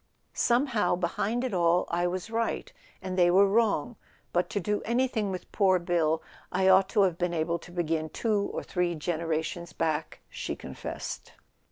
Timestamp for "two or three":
8.09-8.95